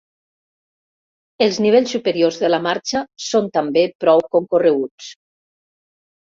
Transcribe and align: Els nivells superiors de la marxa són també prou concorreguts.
Els 1.45 1.59
nivells 1.65 1.93
superiors 1.95 2.39
de 2.45 2.49
la 2.51 2.59
marxa 2.69 3.03
són 3.27 3.51
també 3.59 3.85
prou 4.05 4.25
concorreguts. 4.39 5.13